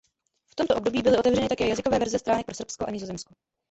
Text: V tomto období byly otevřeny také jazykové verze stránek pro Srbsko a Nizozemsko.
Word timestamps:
V 0.51 0.55
tomto 0.55 0.75
období 0.75 1.01
byly 1.01 1.17
otevřeny 1.17 1.49
také 1.49 1.67
jazykové 1.69 1.99
verze 1.99 2.19
stránek 2.19 2.45
pro 2.45 2.55
Srbsko 2.55 2.85
a 2.87 2.91
Nizozemsko. 2.91 3.33